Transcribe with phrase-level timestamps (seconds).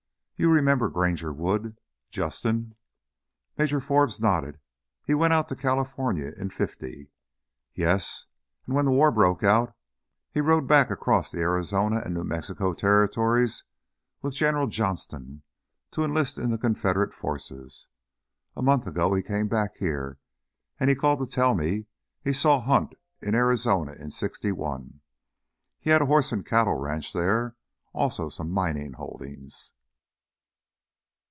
[0.37, 1.77] You remember Granger Wood,
[2.09, 2.73] Justin?"
[3.59, 4.59] Major Forbes nodded.
[5.05, 7.11] "He went out to California in '50."
[7.75, 8.25] "Yes,
[8.65, 9.75] and when the war broke out
[10.31, 13.65] he rode back across the Arizona and New Mexico territories
[14.23, 15.43] with General Johnston
[15.91, 17.85] to enlist in the Confederate forces.
[18.55, 20.17] A month ago he came back here
[20.79, 21.85] and he called to tell me
[22.23, 25.01] he saw Hunt in Arizona in '61.
[25.79, 27.57] He had a horse and cattle ranch there,
[27.93, 29.73] also some mining holdings."